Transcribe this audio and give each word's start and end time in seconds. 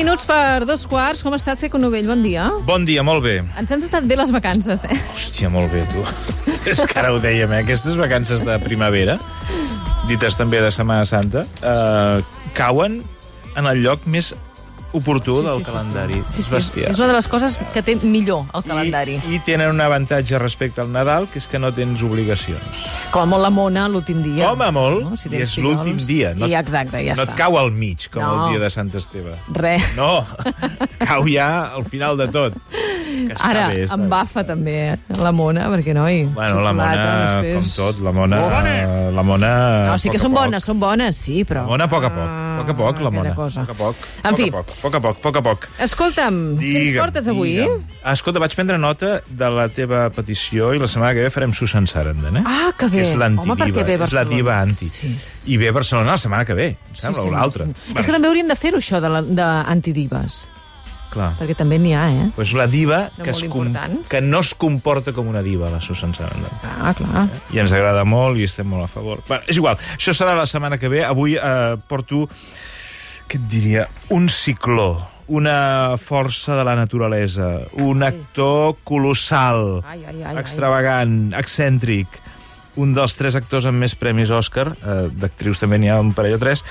minuts 0.00 0.24
per 0.24 0.64
dos 0.64 0.86
quarts. 0.88 1.20
Com 1.20 1.34
estàs, 1.36 1.60
Seco 1.60 1.78
Novell? 1.80 2.06
Bon 2.08 2.22
dia. 2.24 2.46
Bon 2.64 2.86
dia, 2.88 3.02
molt 3.04 3.20
bé. 3.24 3.40
Ens 3.60 3.72
han 3.74 3.82
estat 3.84 4.06
bé 4.08 4.16
les 4.16 4.30
vacances, 4.32 4.80
eh? 4.88 4.96
Hòstia, 5.12 5.50
molt 5.52 5.68
bé, 5.74 5.82
tu. 5.92 6.04
És 6.70 6.80
que 6.80 6.96
ara 7.02 7.10
ho 7.12 7.18
dèiem, 7.20 7.52
eh? 7.52 7.60
Aquestes 7.66 7.98
vacances 8.00 8.40
de 8.46 8.56
primavera, 8.64 9.18
dites 10.08 10.38
també 10.40 10.62
de 10.64 10.70
Setmana 10.72 11.04
Santa, 11.08 11.44
eh, 11.60 12.22
cauen 12.56 13.02
en 13.60 13.68
el 13.68 13.82
lloc 13.84 14.06
més 14.08 14.32
oportú 14.92 15.40
Sí, 15.40 15.46
del 15.46 15.58
sí, 15.58 15.64
sí, 15.64 15.70
calendari. 15.70 16.14
Sí, 16.28 16.40
És 16.40 16.46
sí, 16.46 16.54
bestial. 16.54 16.90
és 16.92 16.98
una 16.98 17.08
de 17.08 17.14
les 17.14 17.28
coses 17.28 17.58
que 17.72 17.82
té 17.82 17.96
millor 18.02 18.44
el 18.54 18.62
calendari. 18.64 19.20
I, 19.28 19.34
I 19.36 19.38
tenen 19.46 19.70
un 19.70 19.80
avantatge 19.80 20.38
respecte 20.38 20.80
al 20.80 20.90
Nadal, 20.92 21.28
que 21.28 21.38
és 21.38 21.46
que 21.46 21.58
no 21.58 21.70
tens 21.72 22.02
obligacions. 22.02 22.64
Com 23.12 23.22
a 23.22 23.26
molt 23.26 23.42
la 23.42 23.50
mona 23.50 23.88
l'últim 23.88 24.22
dia. 24.22 24.50
Home, 24.52 24.70
molt, 24.72 25.02
No? 25.10 25.16
Si 25.16 25.28
i 25.30 25.42
és 25.42 25.56
l'últim 25.58 25.96
dia. 25.96 26.34
No, 26.34 26.46
I 26.46 26.54
exacte, 26.54 27.00
ja 27.04 27.14
no 27.14 27.22
està. 27.24 27.30
et 27.32 27.36
cau 27.38 27.58
al 27.58 27.70
mig, 27.72 28.08
com 28.10 28.22
No. 28.22 28.46
el 28.46 28.50
dia 28.54 28.60
de 28.64 28.70
Sant 28.70 28.94
Esteve. 28.94 29.34
Res. 29.52 29.82
No, 29.96 30.26
cau 31.06 31.24
ja 31.28 31.72
al 31.74 31.84
final 31.84 32.16
de 32.18 32.28
tot. 32.28 32.54
Que 33.10 33.34
està 33.34 33.50
Ara, 33.50 33.68
bé, 33.68 33.84
està 33.84 33.94
em 33.98 34.04
bé. 34.04 34.08
bafa 34.08 34.44
també 34.46 34.74
eh, 34.92 34.98
la 35.18 35.32
mona, 35.32 35.66
perquè, 35.68 35.92
noi... 35.94 36.24
Bueno, 36.34 36.60
la 36.62 36.72
mona, 36.72 36.92
xocolata, 36.94 37.34
com 37.34 37.42
després- 37.42 37.74
tot, 37.76 38.00
la 38.06 38.12
mona... 38.12 38.40
La 39.10 39.22
mona 39.26 39.50
No, 39.90 39.98
sí 39.98 40.08
a 40.08 40.12
que 40.12 40.16
a 40.16 40.22
són 40.22 40.32
bones, 40.32 40.64
són 40.64 40.78
bones, 40.80 41.16
sí, 41.16 41.42
però... 41.44 41.64
La 41.66 41.72
mona 41.74 41.84
a 41.84 41.90
poc 41.90 42.04
a 42.06 42.10
poc, 42.14 42.30
a 42.30 42.60
poc 42.60 42.70
a 42.70 42.76
poc, 42.78 43.00
la 43.00 43.08
aquella 43.08 43.10
mona. 43.10 43.34
Cosa. 43.34 43.62
A 43.62 43.66
poc 43.66 43.74
a 43.74 43.78
poc, 43.84 43.96
En 44.22 44.30
poc 44.30 44.36
fi. 44.40 44.48
a 44.48 44.52
poc, 44.52 44.70
poc 44.82 44.94
a 44.96 45.00
poc, 45.04 45.18
poc 45.20 45.36
a 45.36 45.42
poc. 45.44 45.66
Escolta'm, 45.84 46.36
què 46.58 46.66
ens 46.70 46.86
Digue'm, 46.86 47.00
portes 47.02 47.28
avui? 47.28 47.52
digue'm. 47.58 47.82
Ah, 48.02 48.12
Escolta, 48.16 48.40
vaig 48.42 48.54
prendre 48.56 48.78
nota 48.80 49.20
de 49.28 49.50
la 49.52 49.68
teva 49.68 50.06
petició 50.14 50.72
i 50.74 50.80
la 50.80 50.88
setmana 50.90 51.12
que 51.16 51.24
ve 51.26 51.30
farem 51.34 51.52
Susan 51.56 51.86
Sarandon, 51.90 52.40
eh? 52.40 52.44
Ah, 52.46 52.70
que 52.76 52.86
bé. 52.88 52.98
Que 53.00 53.02
és 53.08 53.12
Home, 53.14 53.22
l'antidiva, 53.24 53.56
perquè 53.64 53.84
ve 53.86 53.98
és 54.04 54.12
la 54.16 54.24
diva 54.24 54.60
anti. 54.60 54.88
Sí. 54.88 55.12
I 55.52 55.56
ve 55.60 55.68
a 55.68 55.76
Barcelona 55.76 56.16
la 56.16 56.18
setmana 56.22 56.44
que 56.48 56.54
ve, 56.54 56.68
em 56.76 56.94
sembla, 56.96 57.22
o 57.22 57.30
l'altra. 57.30 57.64
sí. 57.68 57.92
És 57.96 58.06
que 58.06 58.12
també 58.12 58.28
hauríem 58.28 58.48
de 58.48 58.56
fer-ho, 58.56 58.78
això, 58.80 59.00
d'antidives. 59.00 60.46
Clar. 61.10 61.32
Perquè 61.40 61.56
també 61.58 61.74
n'hi 61.82 61.90
ha, 61.98 62.04
eh? 62.06 62.26
Pues 62.36 62.52
la 62.54 62.68
diva 62.70 63.10
De 63.16 63.24
que, 63.24 63.32
es 63.34 63.40
com, 63.50 63.72
que 64.08 64.20
no 64.22 64.40
es 64.44 64.52
comporta 64.54 65.12
com 65.12 65.26
una 65.26 65.42
diva, 65.42 65.68
la 65.68 65.80
Susan 65.82 66.14
Sarandon. 66.14 66.52
Ah, 66.62 66.92
clar. 66.94 67.24
I 67.50 67.58
ens 67.64 67.72
agrada 67.74 68.04
molt 68.06 68.38
i 68.38 68.44
estem 68.46 68.68
molt 68.70 68.84
a 68.86 68.90
favor. 68.92 69.18
Bueno, 69.26 69.42
és 69.50 69.58
igual, 69.58 69.76
això 69.96 70.14
serà 70.14 70.36
la 70.38 70.46
setmana 70.46 70.78
que 70.78 70.88
ve. 70.88 71.02
Avui 71.04 71.34
eh, 71.34 71.76
porto, 71.90 72.28
què 73.30 73.38
et 73.38 73.46
diria, 73.50 73.86
un 74.10 74.26
cicló, 74.32 74.96
una 75.30 75.94
força 76.02 76.56
de 76.58 76.64
la 76.66 76.74
naturalesa, 76.74 77.60
un 77.78 78.02
actor 78.02 78.74
colossal, 78.82 79.84
Ai, 79.86 80.02
ai, 80.02 80.16
ai, 80.16 80.32
ai. 80.32 80.38
extravagant, 80.42 81.30
excèntric, 81.38 82.18
un 82.82 82.94
dels 82.96 83.14
tres 83.18 83.36
actors 83.38 83.68
amb 83.70 83.78
més 83.82 83.94
premis 83.98 84.32
Òscar, 84.34 84.72
eh, 84.74 84.96
d'actrius 85.22 85.62
també 85.62 85.78
n'hi 85.78 85.92
ha 85.92 86.00
un 86.02 86.10
parell 86.16 86.34
o 86.34 86.40
tres, 86.42 86.64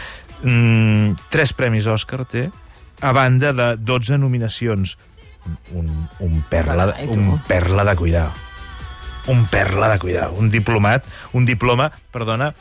mm, 0.43 1.29
tres 1.31 1.55
premis 1.55 1.87
Òscar 1.87 2.25
té, 2.27 2.49
a 2.99 3.13
banda 3.15 3.53
de 3.55 3.69
12 3.77 4.17
nominacions. 4.19 4.97
Un, 5.71 5.87
un, 6.19 6.43
perla, 6.49 6.93
un 7.07 7.39
perla 7.47 7.85
de 7.87 7.95
cuidar. 7.95 8.27
Un 9.31 9.45
perla 9.47 9.87
de 9.93 9.99
cuidar. 9.99 10.29
Un 10.35 10.49
diplomat, 10.51 11.05
un 11.31 11.45
diploma, 11.45 11.91
perdona, 12.11 12.53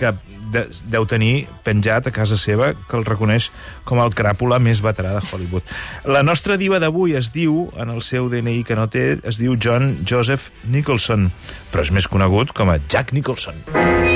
que 0.00 0.12
de, 0.50 0.64
deu 0.90 1.06
tenir 1.08 1.46
penjat 1.66 2.08
a 2.08 2.14
casa 2.14 2.38
seva, 2.40 2.72
que 2.74 2.98
el 2.98 3.06
reconeix 3.08 3.50
com 3.88 4.02
el 4.02 4.14
cràpula 4.16 4.60
més 4.62 4.82
veterà 4.84 5.14
de 5.18 5.24
Hollywood. 5.28 5.74
La 6.08 6.24
nostra 6.26 6.58
diva 6.60 6.80
d'avui 6.82 7.16
es 7.20 7.30
diu, 7.36 7.68
en 7.80 7.92
el 7.94 8.02
seu 8.06 8.30
DNI 8.32 8.64
que 8.66 8.78
no 8.78 8.88
té, 8.90 9.12
es 9.22 9.40
diu 9.40 9.58
John 9.60 9.98
Joseph 10.08 10.50
Nicholson, 10.64 11.30
però 11.70 11.86
és 11.86 11.94
més 11.94 12.10
conegut 12.10 12.56
com 12.56 12.72
a 12.72 12.80
Jack 12.88 13.14
Nicholson. 13.16 13.66
Jo 13.70 14.09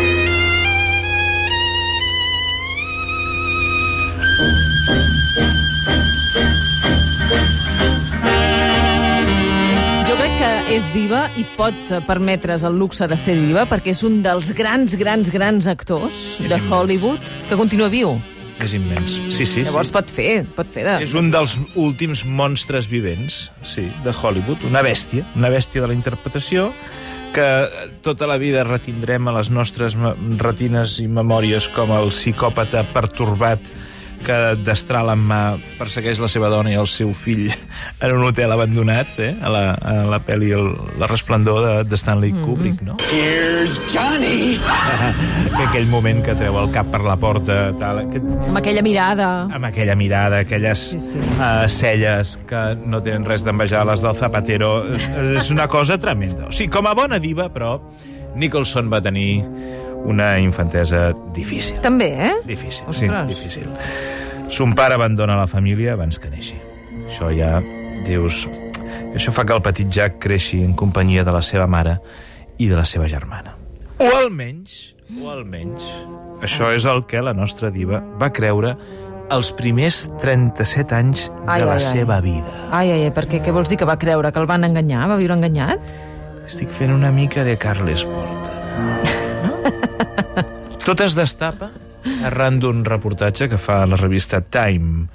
és 10.75 10.87
diva 10.91 11.29
i 11.39 11.45
pot 11.55 11.91
permetre's 12.09 12.65
el 12.67 12.75
luxe 12.81 13.07
de 13.07 13.15
ser 13.21 13.37
diva 13.39 13.63
perquè 13.71 13.93
és 13.93 14.01
un 14.07 14.17
dels 14.25 14.49
grans, 14.59 14.97
grans, 14.99 15.29
grans 15.31 15.69
actors 15.71 16.41
És 16.43 16.49
de 16.51 16.57
immens. 16.57 16.73
Hollywood 16.73 17.35
que 17.47 17.59
continua 17.61 17.87
viu. 17.93 18.17
És 18.59 18.75
immens. 18.75 19.21
Sí, 19.35 19.47
sí, 19.47 19.63
Llavors 19.63 19.93
sí. 19.93 19.95
pot 19.95 20.11
fer, 20.11 20.33
pot 20.57 20.71
fer 20.71 20.83
de... 20.89 20.97
És 21.07 21.15
un 21.15 21.31
dels 21.31 21.55
últims 21.79 22.25
monstres 22.27 22.89
vivents, 22.91 23.45
sí, 23.63 23.87
de 24.03 24.15
Hollywood, 24.15 24.67
una 24.67 24.83
bèstia, 24.83 25.29
una 25.39 25.53
bèstia 25.53 25.85
de 25.85 25.93
la 25.93 25.95
interpretació 25.95 26.73
que 27.35 27.47
tota 28.03 28.27
la 28.31 28.39
vida 28.43 28.67
retindrem 28.67 29.31
a 29.31 29.37
les 29.39 29.51
nostres 29.55 29.95
retines 30.43 30.99
i 31.03 31.07
memòries 31.07 31.71
com 31.75 31.95
el 31.95 32.11
psicòpata 32.11 32.83
pertorbat 32.95 33.71
que 34.25 34.37
destral 34.65 35.11
en 35.13 35.21
mà 35.29 35.41
persegueix 35.79 36.19
la 36.23 36.29
seva 36.33 36.49
dona 36.53 36.73
i 36.73 36.79
el 36.81 36.89
seu 36.91 37.13
fill 37.15 37.47
en 37.51 38.13
un 38.15 38.25
hotel 38.27 38.51
abandonat, 38.55 39.19
eh? 39.21 39.31
a, 39.41 39.51
la, 39.53 39.63
a 39.77 39.95
la 40.09 40.19
pel·li 40.25 40.51
el, 40.57 40.71
La 41.01 41.07
resplendor 41.11 41.61
de, 41.65 41.75
de 41.91 41.97
Stanley 42.01 42.33
Kubrick, 42.43 42.81
no? 42.87 42.97
Here's 43.13 43.77
Johnny. 43.93 44.57
Que 45.55 45.65
aquell 45.69 45.87
moment 45.93 46.23
que 46.27 46.35
treu 46.39 46.57
el 46.61 46.73
cap 46.75 46.89
per 46.93 47.03
la 47.05 47.17
porta, 47.21 47.59
tal, 47.81 48.03
aquest, 48.07 48.27
Amb 48.49 48.61
aquella 48.63 48.83
mirada. 48.87 49.29
amb 49.53 49.69
aquella 49.71 49.95
mirada, 49.97 50.41
aquelles 50.45 50.79
Sí, 50.95 50.99
sí. 51.01 51.21
Uh, 51.39 51.69
celles 51.69 52.39
que 52.49 52.65
no 52.87 53.01
tenen 53.03 53.25
res 53.29 53.45
d'envejar 53.45 53.85
les 53.89 54.03
del 54.05 54.17
Zapatero. 54.19 54.73
Eh, 54.95 55.37
És 55.39 55.51
una 55.55 55.69
cosa 55.69 55.99
tremenda. 56.01 56.49
O 56.49 56.53
sigui, 56.53 56.71
com 56.73 56.87
a 56.87 56.95
bona 56.95 57.19
diva, 57.23 57.49
però, 57.53 57.79
Nicholson 58.37 58.89
va 58.93 59.01
tenir 59.03 59.45
una 60.05 60.39
infantesa 60.39 61.13
difícil. 61.35 61.81
També, 61.85 62.11
eh? 62.29 62.33
Difícil, 62.47 62.85
Ostres. 62.89 63.11
sí, 63.11 63.35
difícil. 63.35 63.69
Son 64.49 64.75
pare 64.75 64.95
abandona 64.95 65.37
la 65.37 65.47
família 65.49 65.95
abans 65.95 66.19
que 66.21 66.31
neixi. 66.31 66.59
Això 67.09 67.31
ja, 67.35 67.59
dius... 68.07 68.45
Això 69.15 69.31
fa 69.31 69.45
que 69.47 69.55
el 69.55 69.63
petit 69.63 69.89
Jack 69.95 70.19
creixi 70.19 70.59
en 70.65 70.73
companyia 70.75 71.23
de 71.25 71.31
la 71.33 71.41
seva 71.43 71.69
mare 71.71 72.01
i 72.59 72.67
de 72.67 72.75
la 72.77 72.85
seva 72.85 73.07
germana. 73.07 73.55
O 74.03 74.09
almenys, 74.19 74.97
o 75.23 75.31
almenys, 75.31 75.87
això 76.43 76.73
és 76.75 76.83
el 76.91 77.05
que 77.07 77.23
la 77.23 77.33
nostra 77.33 77.71
diva 77.71 78.01
va 78.21 78.33
creure 78.35 78.75
els 79.33 79.53
primers 79.57 80.03
37 80.21 80.93
anys 80.99 81.29
Ai, 81.47 81.61
de 81.63 81.69
la 81.71 81.77
ai, 81.79 81.79
ai. 81.79 81.85
seva 81.87 82.19
vida. 82.21 82.57
Ai, 82.75 82.91
ai, 82.91 83.05
ai, 83.07 83.13
perquè 83.15 83.39
què 83.41 83.55
vols 83.55 83.71
dir 83.71 83.79
que 83.81 83.87
va 83.89 83.97
creure? 84.03 84.33
Que 84.35 84.43
el 84.43 84.51
van 84.51 84.67
enganyar? 84.67 85.07
Va 85.09 85.17
viure 85.17 85.39
enganyat? 85.39 85.81
Estic 86.45 86.75
fent 86.75 86.93
una 86.93 87.13
mica 87.15 87.45
de 87.47 87.55
Carles 87.57 88.03
Porta. 88.05 88.43
No? 88.43 88.44
Tot 90.87 91.01
es 91.05 91.17
destapa 91.17 91.71
arran 92.29 92.61
d'un 92.61 92.85
reportatge 92.85 93.49
que 93.49 93.61
fa 93.61 93.85
la 93.89 93.97
revista 94.01 94.43
Time. 94.43 95.07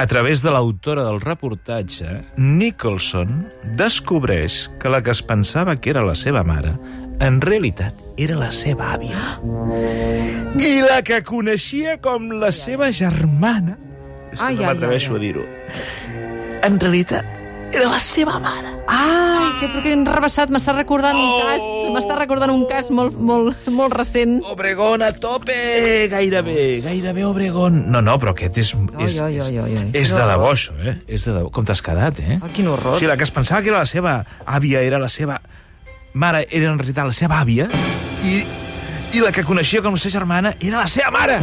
A 0.00 0.06
través 0.08 0.40
de 0.40 0.52
l'autora 0.54 1.04
del 1.04 1.20
reportatge, 1.20 2.22
Nicholson 2.38 3.44
descobreix 3.76 4.70
que 4.80 4.88
la 4.88 5.02
que 5.04 5.12
es 5.12 5.20
pensava 5.20 5.76
que 5.76 5.92
era 5.92 6.04
la 6.06 6.14
seva 6.16 6.44
mare 6.46 6.72
en 7.20 7.40
realitat 7.44 7.98
era 8.16 8.38
la 8.40 8.48
seva 8.54 8.94
àvia. 8.94 9.36
I 10.56 10.72
la 10.86 11.02
que 11.04 11.20
coneixia 11.26 11.98
com 12.00 12.30
la 12.40 12.52
seva 12.56 12.88
germana, 12.96 13.76
és 14.30 14.38
que 14.38 14.46
Ai, 14.46 14.56
no 14.56 14.70
m'atreveixo 14.70 15.18
a 15.18 15.20
dir-ho, 15.20 15.44
en 16.64 16.80
realitat 16.80 17.39
era 17.72 17.88
la 17.90 18.00
seva 18.00 18.38
mare. 18.42 18.72
Ai, 18.90 19.52
que, 19.60 19.68
però 19.70 19.82
que 19.84 19.92
enrebaçat, 19.94 20.50
m'està 20.50 20.72
recordant 20.74 21.16
un 21.16 21.28
Oh! 21.30 21.40
cas, 21.46 21.64
m'està 21.94 22.16
recordant 22.18 22.50
un 22.52 22.64
cas 22.70 22.90
molt, 22.90 23.14
molt, 23.16 23.68
molt 23.70 23.94
recent. 23.94 24.40
Obregón 24.50 25.02
a 25.06 25.12
tope! 25.12 26.08
Gairebé, 26.10 26.80
gairebé 26.84 27.24
Obregón. 27.28 27.84
No, 27.92 28.02
no, 28.02 28.16
però 28.18 28.34
aquest 28.34 28.58
és... 28.62 28.72
és, 28.98 29.20
ai, 29.22 29.38
ai, 29.40 29.58
ai, 29.58 29.76
ai. 29.84 29.90
és 29.94 30.14
de 30.14 30.26
debò, 30.26 30.52
això, 30.54 30.74
eh? 30.82 30.96
És 31.06 31.26
de 31.28 31.36
debò. 31.36 31.50
Com 31.54 31.64
t'has 31.68 31.82
quedat, 31.86 32.18
eh? 32.24 32.40
Ah, 32.42 32.50
quin 32.54 32.68
horror. 32.72 32.94
O 32.94 32.98
sigui, 32.98 33.10
la 33.12 33.18
que 33.20 33.26
es 33.28 33.34
pensava 33.34 33.62
que 33.62 33.70
era 33.72 33.82
la 33.84 33.90
seva 33.90 34.18
àvia, 34.46 34.82
era 34.86 34.98
la 35.02 35.08
seva 35.12 35.40
mare, 36.14 36.46
era 36.50 36.72
en 36.72 36.78
realitat 36.82 37.06
la 37.06 37.14
seva 37.14 37.38
àvia, 37.44 37.68
i, 38.26 38.40
i 39.14 39.22
la 39.22 39.30
que 39.32 39.44
coneixia 39.46 39.82
com 39.82 39.94
la 39.94 40.02
seva 40.02 40.18
germana 40.20 40.56
era 40.60 40.82
la 40.82 40.90
seva 40.90 41.10
mare! 41.14 41.38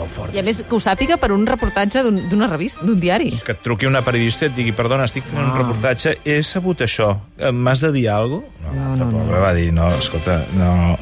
És 0.00 0.06
molt 0.06 0.16
fort. 0.16 0.34
I 0.34 0.40
a 0.40 0.42
més, 0.46 0.62
que 0.62 0.74
ho 0.74 0.80
sàpiga 0.80 1.16
per 1.20 1.30
un 1.32 1.44
reportatge 1.46 2.02
d'un- 2.02 2.28
d'una 2.30 2.46
revista, 2.46 2.84
d'un 2.84 2.98
diari. 3.00 3.30
Que 3.44 3.52
et 3.52 3.62
truqui 3.62 3.86
una 3.86 4.00
periodista 4.02 4.46
i 4.46 4.48
et 4.48 4.54
digui 4.56 4.72
perdona, 4.72 5.04
estic 5.04 5.24
fent 5.24 5.38
un 5.42 5.50
Ah. 5.50 5.58
reportatge, 5.58 6.18
he 6.24 6.42
sabut 6.42 6.80
això, 6.80 7.18
Eh, 7.38 7.52
m'has 7.52 7.80
de 7.80 7.92
dir 7.92 8.08
alguna 8.10 8.42
cosa? 8.44 8.72
No, 8.74 8.96
no, 8.96 9.04
no, 9.10 9.24
no. 9.24 9.40
va 9.40 9.54
dir, 9.54 9.72
no, 9.72 9.88
escolta, 9.90 10.44
no, 10.56 10.98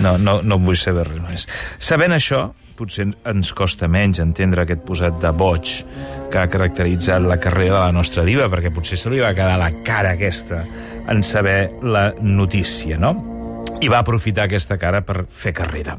no, 0.00 0.18
no, 0.18 0.42
no 0.42 0.58
vull 0.58 0.76
saber 0.76 1.06
res 1.08 1.20
més. 1.22 1.48
Sabent 1.78 2.12
això, 2.12 2.52
potser 2.76 3.06
ens 3.24 3.52
costa 3.54 3.88
menys 3.88 4.18
entendre 4.20 4.62
aquest 4.62 4.80
posat 4.84 5.18
de 5.20 5.30
boig 5.32 5.84
que 6.30 6.38
ha 6.38 6.48
caracteritzat 6.48 7.22
la 7.22 7.38
carrera 7.38 7.74
de 7.74 7.80
la 7.86 7.92
nostra 7.92 8.24
diva, 8.24 8.48
perquè 8.48 8.70
potser 8.72 8.98
se 8.98 9.08
li 9.10 9.18
va 9.20 9.32
quedar 9.34 9.58
la 9.58 9.70
cara 9.82 10.10
aquesta 10.12 10.64
en 11.08 11.22
saber 11.22 11.70
la 11.82 12.12
notícia, 12.20 12.98
no? 12.98 13.64
I 13.80 13.88
va 13.88 13.98
aprofitar 13.98 14.44
aquesta 14.44 14.76
cara 14.78 15.00
per 15.04 15.26
fer 15.30 15.52
carrera. 15.52 15.98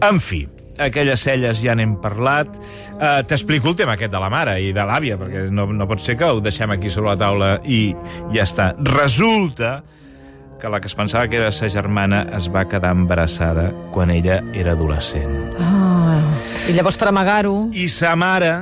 En 0.00 0.20
fi, 0.20 0.46
aquelles 0.78 1.20
celles 1.20 1.60
ja 1.62 1.74
n'hem 1.76 1.96
parlat. 2.02 2.50
Uh, 2.96 3.20
T'explico 3.28 3.72
el 3.72 3.76
tema 3.78 3.96
aquest 3.98 4.12
de 4.14 4.22
la 4.22 4.30
mare 4.32 4.58
i 4.62 4.72
de 4.74 4.86
l'àvia, 4.86 5.18
perquè 5.20 5.48
no, 5.54 5.68
no 5.72 5.86
pot 5.90 6.02
ser 6.02 6.16
que 6.18 6.30
ho 6.30 6.40
deixem 6.44 6.72
aquí 6.74 6.90
sobre 6.90 7.12
la 7.12 7.20
taula 7.20 7.52
i 7.66 7.92
ja 8.34 8.46
està. 8.46 8.72
Resulta 8.78 9.78
que 10.58 10.68
la 10.68 10.80
que 10.80 10.90
es 10.90 10.96
pensava 10.98 11.28
que 11.28 11.38
era 11.38 11.52
sa 11.54 11.68
germana 11.70 12.24
es 12.36 12.48
va 12.50 12.66
quedar 12.68 12.90
embarassada 12.96 13.70
quan 13.94 14.10
ella 14.10 14.40
era 14.54 14.74
adolescent. 14.74 15.30
Ah, 15.62 16.18
I 16.68 16.74
llavors, 16.74 16.98
per 16.98 17.12
amagar-ho... 17.12 17.68
I 17.72 17.86
sa 17.92 18.16
mare, 18.18 18.52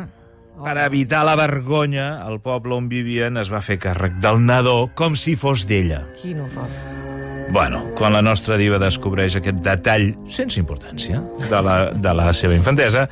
per 0.61 0.77
evitar 0.85 1.25
la 1.25 1.37
vergonya, 1.41 2.11
el 2.29 2.41
poble 2.45 2.77
on 2.77 2.91
vivien 2.93 3.41
es 3.41 3.53
va 3.53 3.65
fer 3.65 3.81
càrrec 3.81 4.21
del 4.21 4.45
nadó 4.45 4.91
com 4.95 5.17
si 5.17 5.37
fos 5.41 5.65
d'ella. 5.69 6.05
Quin 6.21 6.45
horror. 6.45 7.06
Bueno, 7.51 7.85
quan 7.97 8.13
la 8.13 8.23
nostra 8.23 8.57
diva 8.59 8.79
descobreix 8.83 9.37
aquest 9.39 9.63
detall 9.65 10.11
sense 10.29 10.59
importància 10.61 11.23
de 11.49 11.63
la, 11.63 11.77
de 11.95 12.13
la 12.19 12.33
seva 12.37 12.57
infantesa, 12.57 13.07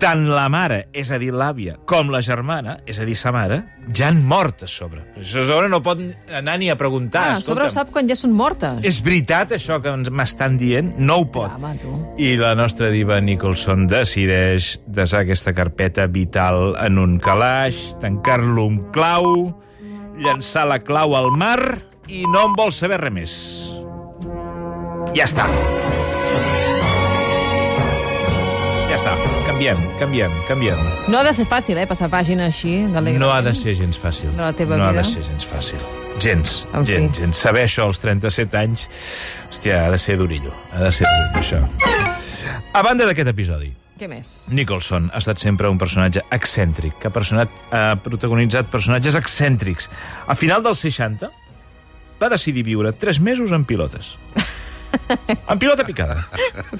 tant 0.00 0.24
la 0.30 0.46
mare, 0.50 0.84
és 0.94 1.10
a 1.12 1.18
dir, 1.20 1.32
l'àvia, 1.34 1.74
com 1.90 2.08
la 2.10 2.20
germana, 2.24 2.78
és 2.88 2.98
a 3.02 3.06
dir, 3.06 3.16
sa 3.18 3.32
mare, 3.34 3.60
ja 3.94 4.08
han 4.08 4.20
mort 4.30 4.62
a 4.64 4.68
sobre. 4.70 5.02
A 5.18 5.24
sobre 5.26 5.68
no 5.70 5.80
pot 5.84 6.00
anar 6.32 6.56
ni 6.62 6.70
a 6.70 6.76
preguntar. 6.80 7.24
Ah, 7.34 7.36
a 7.38 7.42
sobre 7.44 7.66
ho 7.66 7.72
sap 7.74 7.90
quan 7.94 8.08
ja 8.08 8.16
són 8.18 8.32
mortes. 8.38 8.78
És 8.86 9.00
veritat 9.04 9.52
això 9.58 9.80
que 9.82 9.90
ens- 9.92 10.10
m'estan 10.10 10.56
dient? 10.58 10.94
No 10.98 11.18
ho 11.22 11.26
pot. 11.34 11.50
Home, 11.58 11.74
tu. 11.82 11.92
I 12.22 12.36
la 12.40 12.54
nostra 12.58 12.88
diva 12.94 13.20
Nicholson 13.20 13.86
decideix 13.90 14.78
desar 14.86 15.24
aquesta 15.26 15.52
carpeta 15.54 16.06
vital 16.06 16.74
en 16.86 16.98
un 16.98 17.18
calaix, 17.18 17.92
tancar-lo 18.00 18.68
amb 18.70 18.88
clau, 18.94 19.50
llançar 20.18 20.66
la 20.70 20.78
clau 20.86 21.14
al 21.18 21.30
mar 21.36 21.84
i 22.08 22.24
no 22.32 22.46
en 22.48 22.54
vol 22.56 22.72
saber 22.72 22.98
res 23.02 23.12
més. 23.14 23.34
Ja 25.16 25.24
està. 25.28 25.44
Ja 28.88 28.96
està. 28.96 29.14
Canviem, 29.46 29.80
canviem, 30.00 30.32
canviem. 30.48 30.78
No 31.12 31.20
ha 31.20 31.24
de 31.26 31.32
ser 31.36 31.46
fàcil, 31.48 31.78
eh, 31.80 31.86
passar 31.90 32.08
pàgina 32.12 32.46
així, 32.48 32.78
d'alegrament. 32.86 33.20
No 33.20 33.32
ha 33.32 33.40
de 33.44 33.52
ser 33.54 33.74
gens 33.76 33.98
fàcil. 34.00 34.30
De 34.36 34.42
la 34.42 34.52
teva 34.56 34.76
no 34.76 34.88
vida. 34.88 35.00
ha 35.00 35.02
de 35.02 35.04
ser 35.10 35.22
gens 35.26 35.44
fàcil. 35.48 35.80
Gens, 36.20 36.66
En 36.74 36.84
fi. 36.86 36.92
gens, 36.94 37.18
gens. 37.18 37.36
Saber 37.36 37.64
això 37.64 37.84
als 37.86 37.98
37 38.00 38.56
anys, 38.58 38.88
hòstia, 39.52 39.84
ha 39.86 39.90
de 39.90 39.98
ser 39.98 40.16
durillo. 40.18 40.52
Ha 40.72 40.80
de 40.82 40.92
ser 40.92 41.06
durillo, 41.06 41.38
això. 41.38 41.68
A 42.72 42.82
banda 42.82 43.04
d'aquest 43.06 43.28
episodi, 43.28 43.72
Què 43.98 44.06
més? 44.08 44.46
Nicholson 44.48 45.10
ha 45.12 45.18
estat 45.18 45.38
sempre 45.42 45.68
un 45.68 45.76
personatge 45.76 46.22
excèntric, 46.30 46.94
que 47.00 47.08
ha, 47.08 47.10
personat, 47.10 47.48
ha 47.72 47.96
protagonitzat 47.96 48.66
personatges 48.70 49.16
excèntrics. 49.18 49.88
A 50.28 50.36
final 50.36 50.62
dels 50.62 50.78
60 50.78 51.28
va 52.20 52.28
decidir 52.32 52.64
viure 52.66 52.92
3 52.92 53.20
mesos 53.20 53.52
en 53.52 53.64
pilotes. 53.64 54.16
en 55.48 55.58
pilota 55.58 55.84
picada. 55.84 56.28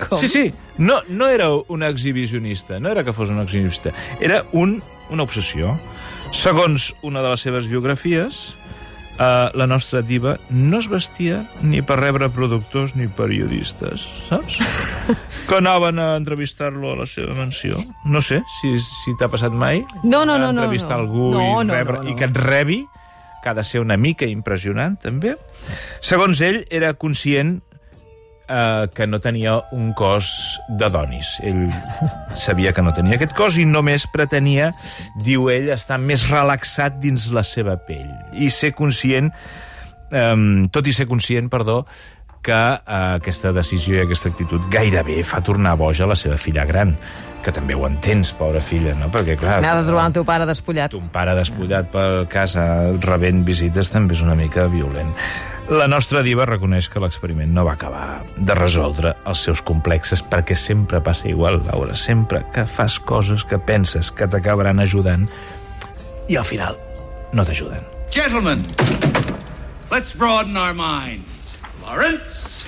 Com? 0.08 0.20
Sí, 0.20 0.28
sí. 0.28 0.52
No, 0.78 1.02
no 1.08 1.28
era 1.28 1.50
un 1.52 1.82
exhibicionista, 1.82 2.80
no 2.80 2.88
era 2.88 3.04
que 3.04 3.12
fos 3.12 3.30
un 3.30 3.40
exhibicionista. 3.40 3.92
Era 4.20 4.44
un, 4.52 4.82
una 5.10 5.22
obsessió. 5.22 5.78
Segons 6.32 6.94
una 7.02 7.22
de 7.24 7.30
les 7.32 7.40
seves 7.40 7.68
biografies, 7.68 8.54
eh, 9.18 9.48
la 9.54 9.66
nostra 9.66 10.02
diva 10.02 10.36
no 10.50 10.78
es 10.78 10.88
vestia 10.92 11.46
ni 11.62 11.80
per 11.82 11.96
rebre 12.02 12.28
productors 12.28 12.94
ni 12.96 13.08
periodistes, 13.08 14.04
saps? 14.28 14.58
que 15.48 15.56
anaven 15.56 15.98
a 15.98 16.10
entrevistar-lo 16.20 16.92
a 16.92 16.98
la 17.00 17.06
seva 17.08 17.32
mansió. 17.34 17.80
No 18.04 18.20
sé 18.20 18.42
si, 18.60 18.74
si 18.84 19.16
t'ha 19.18 19.30
passat 19.32 19.52
mai. 19.56 19.82
No, 20.02 20.24
no, 20.24 20.36
no, 20.36 20.52
no, 20.52 20.60
Entrevistar 20.60 20.98
no. 20.98 21.04
algú 21.06 21.30
No, 21.32 21.46
i, 21.62 21.66
no, 21.66 21.74
rebre, 21.74 22.02
no, 22.02 22.04
no. 22.04 22.12
i 22.12 22.18
que 22.18 22.28
et 22.28 22.36
rebi, 22.44 22.82
que 23.42 23.50
ha 23.50 23.54
de 23.54 23.64
ser 23.64 23.80
una 23.80 23.96
mica 23.96 24.26
impressionant, 24.26 24.98
també. 25.02 25.36
Segons 26.04 26.40
ell, 26.44 26.62
era 26.70 26.94
conscient 26.94 27.58
eh, 28.48 28.88
que 28.94 29.06
no 29.06 29.20
tenia 29.20 29.58
un 29.72 29.92
cos 29.94 30.58
de 30.68 30.90
donis. 30.90 31.36
Ell 31.44 31.68
sabia 32.34 32.72
que 32.72 32.82
no 32.82 32.94
tenia 32.96 33.18
aquest 33.18 33.36
cos 33.38 33.60
i 33.60 33.66
només 33.68 34.08
pretenia, 34.12 34.72
diu 35.24 35.50
ell, 35.52 35.70
estar 35.74 36.00
més 36.02 36.28
relaxat 36.32 36.98
dins 37.02 37.28
la 37.34 37.44
seva 37.46 37.78
pell 37.88 38.10
i 38.34 38.50
ser 38.54 38.72
conscient, 38.78 39.32
eh, 40.10 40.36
tot 40.74 40.88
i 40.88 40.96
ser 40.96 41.08
conscient, 41.10 41.50
perdó, 41.52 41.84
que 42.42 42.58
eh, 42.58 43.00
aquesta 43.18 43.52
decisió 43.56 43.98
i 43.98 44.04
aquesta 44.04 44.30
actitud 44.32 44.64
gairebé 44.72 45.20
fa 45.26 45.42
tornar 45.44 45.76
boja 45.80 46.08
la 46.08 46.16
seva 46.18 46.38
filla 46.40 46.64
gran, 46.68 46.94
que 47.44 47.52
també 47.54 47.76
ho 47.76 47.84
entens, 47.88 48.32
pobra 48.36 48.62
filla, 48.64 48.94
no? 48.98 49.10
Perquè, 49.14 49.36
clar... 49.40 49.60
N'ha 49.64 49.76
de 49.80 49.86
trobar 49.88 50.08
el 50.10 50.16
teu 50.16 50.26
pare 50.28 50.48
despullat. 50.48 50.96
Un 50.98 51.12
pare 51.14 51.36
despullat 51.38 51.92
per 51.92 52.08
casa 52.32 52.64
rebent 53.04 53.44
visites 53.46 53.92
també 53.94 54.18
és 54.18 54.24
una 54.24 54.36
mica 54.38 54.66
violent. 54.72 55.14
La 55.68 55.84
nostra 55.84 56.22
diva 56.24 56.46
reconeix 56.48 56.86
que 56.88 57.00
l'experiment 57.02 57.50
no 57.52 57.66
va 57.66 57.74
acabar 57.76 58.22
de 58.36 58.54
resoldre 58.56 59.12
els 59.28 59.42
seus 59.44 59.60
complexes 59.60 60.22
perquè 60.24 60.56
sempre 60.56 61.02
passa 61.04 61.28
igual, 61.28 61.60
Laura. 61.66 61.92
Sempre 61.92 62.40
que 62.54 62.64
fas 62.64 62.96
coses 62.98 63.44
que 63.44 63.60
penses 63.60 64.08
que 64.08 64.30
t'acabaran 64.32 64.80
ajudant 64.80 65.28
i 66.28 66.40
al 66.40 66.48
final 66.48 66.80
no 67.36 67.44
t'ajuden. 67.44 67.84
Gentlemen, 68.08 68.64
let's 69.92 70.16
broaden 70.16 70.56
our 70.56 70.72
minds. 70.72 71.57
Lawrence? 71.88 72.66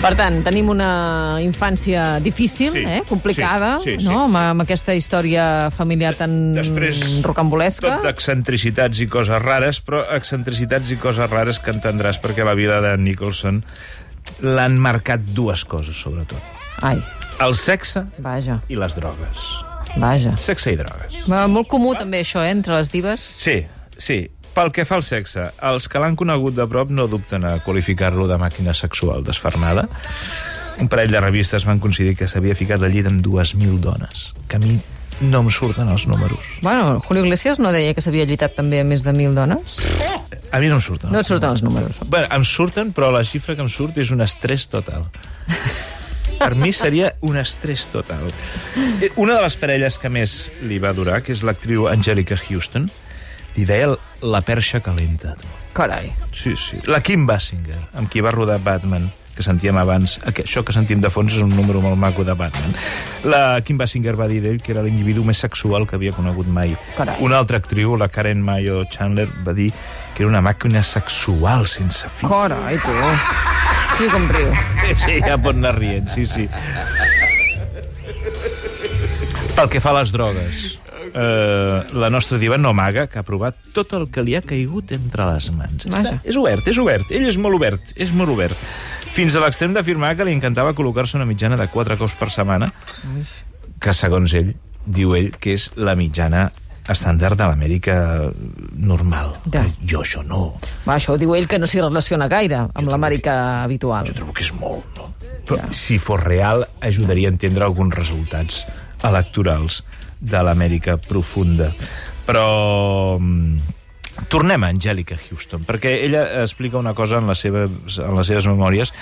Per 0.00 0.14
tant, 0.16 0.38
tenim 0.40 0.70
una 0.72 0.86
infància 1.44 2.14
difícil, 2.24 2.72
Sí, 2.72 2.80
eh? 2.88 3.02
complicada, 3.08 3.74
sí, 3.84 3.98
sí, 3.98 4.06
sí, 4.06 4.08
no? 4.08 4.22
amb, 4.24 4.32
sí. 4.38 4.44
amb 4.54 4.64
aquesta 4.64 4.94
història 4.96 5.44
familiar 5.76 6.14
tan 6.16 6.54
Després, 6.56 7.02
rocambolesca. 7.26 7.98
tot 8.00 8.08
excentricitats 8.08 9.02
i 9.04 9.06
coses 9.12 9.42
rares, 9.44 9.82
però 9.84 10.00
excentricitats 10.16 10.90
i 10.90 10.96
coses 10.96 11.28
rares 11.30 11.60
que 11.60 11.74
entendràs 11.76 12.16
perquè 12.18 12.48
la 12.48 12.56
vida 12.56 12.80
de 12.80 12.96
Nicholson 12.96 13.60
l'han 14.40 14.80
marcat 14.80 15.20
dues 15.36 15.66
coses, 15.68 16.00
sobretot. 16.00 16.40
Ai, 16.80 16.96
El 17.40 17.52
sexe 17.54 18.06
vaja, 18.18 18.56
i 18.72 18.76
les 18.80 18.96
drogues. 18.96 19.50
Vaja. 19.96 20.36
Sexe 20.36 20.74
i 20.74 20.76
drogues. 20.78 21.22
Va, 21.30 21.46
Molt 21.50 21.68
comú 21.68 21.94
també 21.98 22.20
això, 22.24 22.44
eh, 22.44 22.50
entre 22.50 22.76
les 22.76 22.92
divas. 22.92 23.20
Sí, 23.20 23.64
sí. 23.96 24.28
Pel 24.54 24.72
que 24.74 24.84
fa 24.84 24.96
al 24.98 25.04
sexe, 25.06 25.52
els 25.62 25.86
que 25.88 26.00
l'han 26.02 26.16
conegut 26.18 26.56
de 26.56 26.66
prop 26.66 26.90
no 26.90 27.06
dubten 27.06 27.44
a 27.46 27.58
qualificar-lo 27.62 28.26
de 28.26 28.36
màquina 28.36 28.74
sexual 28.74 29.22
desfermada. 29.22 29.86
Un 30.80 30.88
parell 30.88 31.12
de 31.12 31.20
revistes 31.20 31.64
van 31.68 31.78
coincidir 31.78 32.16
que 32.16 32.26
s'havia 32.26 32.56
ficat 32.58 32.82
al 32.82 32.90
llit 32.90 33.06
amb 33.06 33.22
2.000 33.22 33.78
dones, 33.84 34.32
que 34.48 34.56
a 34.56 34.62
mi 34.62 34.80
no 35.20 35.42
em 35.44 35.50
surten 35.52 35.88
els 35.92 36.06
números. 36.08 36.46
Bueno, 36.62 37.00
Julio 37.00 37.24
Iglesias 37.24 37.58
no 37.60 37.72
deia 37.72 37.92
que 37.94 38.00
s'havia 38.00 38.24
lluitat 38.24 38.56
també 38.56 38.80
a 38.80 38.86
més 38.88 39.04
de 39.04 39.12
mil 39.12 39.34
dones? 39.36 39.76
A 40.50 40.58
mi 40.58 40.70
no 40.72 40.78
em 40.78 40.84
surten. 40.84 41.12
No 41.12 41.20
et 41.20 41.28
surten 41.28 41.52
els 41.52 41.62
números. 41.62 42.00
Bé, 42.08 42.24
em 42.32 42.44
surten, 42.44 42.94
però 42.96 43.10
la 43.12 43.22
xifra 43.24 43.54
que 43.54 43.62
em 43.62 43.68
surt 43.68 44.00
és 44.00 44.10
un 44.16 44.24
estrès 44.24 44.66
total. 44.72 45.06
Per 46.40 46.54
mi 46.56 46.72
seria 46.72 47.12
un 47.20 47.36
estrès 47.36 47.86
total. 47.92 48.30
Eh, 49.04 49.10
Una 49.20 49.36
de 49.36 49.42
les 49.44 49.56
parelles 49.60 49.98
que 50.00 50.08
més 50.08 50.50
li 50.64 50.80
va 50.80 50.94
durar, 50.96 51.20
que 51.22 51.32
és 51.36 51.44
l'actriu 51.44 51.86
Angelica 51.92 52.38
Houston, 52.48 52.88
li 53.56 53.64
deia 53.68 53.92
la 54.24 54.40
perxa 54.46 54.80
calenta. 54.80 55.36
Carai. 55.76 56.10
Sí, 56.32 56.56
sí. 56.56 56.80
La 56.90 57.02
Kim 57.04 57.26
Basinger, 57.28 57.78
amb 57.94 58.08
qui 58.10 58.22
va 58.24 58.32
rodar 58.34 58.58
Batman, 58.64 59.10
que 59.36 59.44
sentíem 59.46 59.76
abans. 59.80 60.16
Això 60.26 60.64
que 60.66 60.72
sentim 60.74 61.00
de 61.00 61.08
fons 61.12 61.36
és 61.36 61.44
un 61.44 61.52
número 61.54 61.80
molt 61.84 61.96
maco 62.00 62.24
de 62.26 62.34
Batman. 62.36 62.72
La 63.24 63.60
Kim 63.64 63.78
Basinger 63.78 64.16
va 64.18 64.26
dir 64.28 64.40
d'ell 64.44 64.58
que 64.60 64.72
era 64.74 64.82
l'individu 64.84 65.24
més 65.24 65.38
sexual 65.44 65.86
que 65.88 65.96
havia 65.96 66.12
conegut 66.16 66.48
mai. 66.48 66.74
Carai. 66.98 67.16
Una 67.24 67.38
altra 67.38 67.60
actriu, 67.62 67.96
la 68.00 68.08
Karen 68.08 68.42
Mayo 68.42 68.82
Chandler, 68.90 69.28
va 69.46 69.52
dir 69.56 69.70
que 70.14 70.24
era 70.24 70.28
una 70.32 70.42
màquina 70.44 70.82
sexual 70.82 71.68
sense 71.68 72.08
fi. 72.08 72.26
Carai, 72.28 72.76
tu. 72.84 72.96
Sí, 74.00 74.08
com 74.08 74.28
riu. 74.32 74.52
Sí, 75.00 75.18
ja 75.20 75.36
pot 75.38 75.58
anar 75.58 75.74
rient, 75.76 76.08
sí, 76.10 76.24
sí. 76.26 76.46
Pel 79.54 79.68
que 79.70 79.82
fa 79.82 79.92
a 79.92 79.98
les 79.98 80.12
drogues, 80.14 80.62
eh, 81.12 81.82
la 82.00 82.08
nostra 82.10 82.38
diva 82.40 82.56
no 82.58 82.72
amaga 82.72 83.04
que 83.12 83.20
ha 83.20 83.26
provat 83.26 83.58
tot 83.76 83.92
el 83.98 84.08
que 84.10 84.24
li 84.24 84.38
ha 84.38 84.40
caigut 84.40 84.94
entre 84.96 85.26
les 85.34 85.50
mans. 85.52 85.84
Està, 85.90 86.16
és 86.24 86.38
obert, 86.40 86.70
és 86.72 86.80
obert. 86.80 87.12
Ell 87.12 87.28
és 87.28 87.36
molt 87.36 87.60
obert, 87.60 87.92
és 88.00 88.12
molt 88.16 88.32
obert. 88.32 88.56
Fins 89.10 89.36
a 89.36 89.44
l'extrem 89.44 89.76
d'afirmar 89.76 90.14
que 90.16 90.24
li 90.24 90.32
encantava 90.32 90.72
col·locar-se 90.78 91.18
una 91.20 91.28
mitjana 91.28 91.60
de 91.60 91.68
quatre 91.68 91.98
cops 92.00 92.16
per 92.16 92.30
setmana, 92.32 92.70
que 93.82 93.94
segons 93.96 94.32
ell, 94.38 94.54
diu 94.86 95.12
ell, 95.18 95.32
que 95.36 95.58
és 95.58 95.70
la 95.76 95.96
mitjana 95.98 96.48
estàndard 96.92 97.38
de 97.38 97.46
l'Amèrica 97.48 97.94
normal. 98.76 99.34
Ja. 99.52 99.64
Jo 99.86 100.02
això 100.04 100.22
no. 100.26 100.56
Va, 100.86 100.96
això 100.96 101.14
ho 101.14 101.20
diu 101.20 101.34
ell 101.36 101.48
que 101.50 101.58
no 101.60 101.68
s'hi 101.70 101.80
relaciona 101.82 102.28
gaire 102.30 102.66
amb 102.68 102.90
l'Amèrica 102.90 103.62
habitual. 103.64 104.06
Jo 104.08 104.16
trobo 104.20 104.34
que 104.36 104.44
és 104.46 104.52
molt, 104.58 104.86
no? 104.98 105.10
Però, 105.48 105.70
si 105.74 105.98
fos 105.98 106.20
real, 106.22 106.66
ajudaria 106.84 107.30
a 107.30 107.34
entendre 107.34 107.64
alguns 107.66 107.94
resultats 107.96 108.64
electorals 109.02 109.82
de 110.20 110.42
l'Amèrica 110.46 110.98
profunda. 111.08 111.72
Però... 112.26 113.18
mm, 113.18 113.76
Tornem 114.28 114.62
a 114.66 114.68
Angèlica 114.68 115.16
Houston, 115.16 115.62
perquè 115.64 115.94
ella 116.04 116.42
explica 116.42 116.76
una 116.76 116.92
cosa 116.94 117.18
en 117.22 117.30
les 117.30 117.40
seves, 117.40 117.96
en 118.04 118.18
les 118.18 118.28
seves 118.28 118.46
memòries 118.50 118.92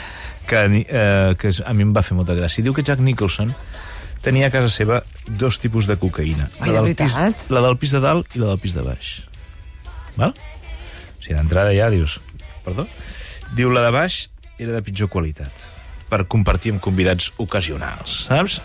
que, 0.47 0.61
eh, 0.85 1.35
que 1.35 1.51
a 1.65 1.75
mi 1.75 1.83
em 1.83 1.95
va 1.97 2.05
fer 2.07 2.15
molta 2.15 2.37
gràcia. 2.39 2.63
Diu 2.63 2.77
que 2.77 2.85
Jack 2.87 3.03
Nicholson 3.03 3.51
tenia 4.25 4.49
a 4.49 4.55
casa 4.55 4.71
seva 4.73 5.03
dos 5.29 5.59
tipus 5.63 5.89
de 5.89 5.99
cocaïna. 6.01 6.49
Ai, 6.61 6.73
la, 6.73 6.83
del 6.83 6.97
pis, 6.99 7.19
la 7.53 7.63
del 7.65 7.79
pis 7.81 7.95
de 7.97 8.03
dalt 8.05 8.35
i 8.37 8.43
la 8.43 8.53
del 8.53 8.63
pis 8.63 8.77
de 8.77 8.85
baix. 8.87 9.13
Val? 10.19 10.35
O 10.35 11.23
sigui, 11.23 11.37
d'entrada 11.37 11.75
ja 11.77 11.91
dius... 11.93 12.19
Perdó? 12.65 12.85
Diu, 13.57 13.71
la 13.73 13.87
de 13.87 13.93
baix 13.95 14.27
era 14.61 14.75
de 14.75 14.83
pitjor 14.85 15.09
qualitat, 15.09 15.65
per 16.11 16.27
compartir 16.29 16.75
amb 16.75 16.83
convidats 16.85 17.31
ocasionals, 17.41 18.25
saps? 18.29 18.59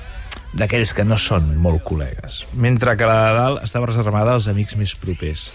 D'aquells 0.58 0.92
que 0.98 1.06
no 1.06 1.18
són 1.18 1.54
molt 1.62 1.84
col·legues. 1.86 2.44
Mentre 2.54 2.98
que 2.98 3.08
la 3.10 3.20
de 3.24 3.38
dalt 3.38 3.64
estava 3.64 3.88
reservada 3.90 4.36
als 4.36 4.50
amics 4.52 4.76
més 4.78 4.96
propers, 5.00 5.48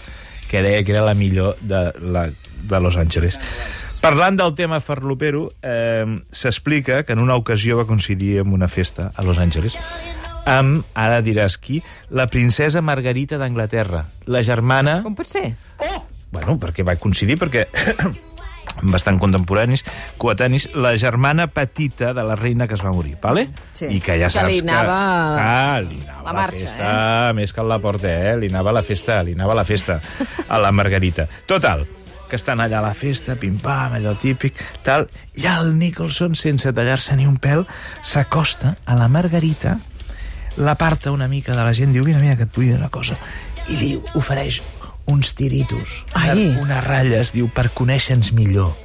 que 0.49 0.63
deia 0.65 0.81
que 0.83 0.95
era 0.95 1.05
la 1.05 1.13
millor 1.13 1.59
de, 1.61 1.83
la, 2.01 2.25
de 2.31 2.79
Los 2.81 2.97
Angeles. 2.97 3.37
Parlant 3.99 4.37
del 4.39 4.55
tema 4.55 4.79
farlopero, 4.79 5.49
eh, 5.61 6.05
s'explica 6.31 7.03
que 7.03 7.13
en 7.13 7.19
una 7.19 7.35
ocasió 7.35 7.77
va 7.77 7.87
coincidir 7.89 8.39
amb 8.41 8.55
una 8.55 8.69
festa 8.71 9.11
a 9.15 9.25
Los 9.27 9.39
Angeles 9.43 9.75
amb, 10.49 10.85
ara 10.97 11.19
diràs 11.25 11.57
qui, 11.61 11.81
la 12.09 12.27
princesa 12.31 12.81
Margarita 12.81 13.37
d'Anglaterra, 13.37 14.05
la 14.25 14.41
germana... 14.45 14.99
Com 15.05 15.17
pot 15.17 15.29
ser? 15.29 15.51
Bueno, 16.31 16.57
perquè 16.61 16.85
va 16.85 16.95
coincidir, 17.01 17.37
perquè 17.41 17.67
bastant 18.93 19.19
contemporanis, 19.19 19.83
coetanis, 20.21 20.69
la 20.77 20.95
germana 20.97 21.49
petita 21.51 22.13
de 22.13 22.23
la 22.23 22.37
reina 22.39 22.67
que 22.67 22.77
es 22.77 22.85
va 22.85 22.93
morir, 22.95 23.17
vale? 23.21 23.47
Sí. 23.73 23.89
I 23.89 23.99
que 23.99 24.17
ja 24.21 24.29
Que 24.29 24.37
saps 24.37 24.53
li 24.53 24.63
anava 24.63 24.97
que... 25.35 25.43
Ah, 25.43 25.79
li 25.83 26.01
anava 26.05 26.23
la 26.23 26.31
la, 26.31 26.37
marxa, 26.41 26.65
festa, 26.65 26.91
més 27.35 27.53
que 27.53 27.63
el 27.65 27.71
Laporte, 27.73 28.13
eh? 28.31 28.35
Li 28.39 28.51
anava 28.53 28.73
la 28.75 28.85
festa, 28.85 29.21
li 29.25 29.35
anava 29.37 29.57
la 29.57 29.65
festa 29.67 29.99
a 30.47 30.61
la 30.61 30.71
Margarita. 30.71 31.27
Total, 31.49 31.85
que 32.29 32.37
estan 32.37 32.61
allà 32.61 32.79
a 32.79 32.85
la 32.85 32.93
festa, 32.93 33.35
pim-pam, 33.39 33.97
allò 33.97 34.13
típic, 34.19 34.57
tal, 34.85 35.09
i 35.35 35.47
el 35.49 35.73
Nicholson, 35.77 36.37
sense 36.37 36.71
tallar-se 36.75 37.17
ni 37.17 37.27
un 37.27 37.39
pèl, 37.41 37.65
s'acosta 38.05 38.75
a 38.85 38.97
la 38.99 39.09
Margarita, 39.11 39.79
l'aparta 40.57 41.11
una 41.11 41.27
mica 41.27 41.55
de 41.55 41.63
la 41.63 41.73
gent, 41.73 41.91
diu, 41.95 42.05
mira, 42.05 42.21
mira, 42.21 42.37
que 42.37 42.45
et 42.47 42.55
vull 42.55 42.69
dir 42.69 42.77
una 42.77 42.91
cosa, 42.93 43.17
i 43.67 43.79
li 43.79 43.91
ofereix 44.15 44.61
uns 45.09 45.33
tiritos, 45.33 46.03
Ai. 46.13 46.53
unes 46.61 46.83
ratlles, 46.85 47.33
diu, 47.33 47.49
per 47.49 47.71
conèixer-nos 47.73 48.31
millor. 48.37 48.75